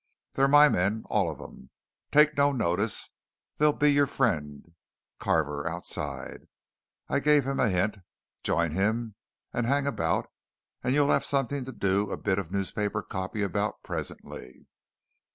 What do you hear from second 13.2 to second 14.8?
about presently."